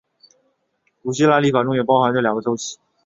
[1.03, 2.79] 古希腊历法中也包含这两个周期。